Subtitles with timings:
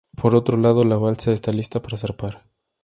[0.19, 2.45] Por otro lado, la balsa está lista para zarpar.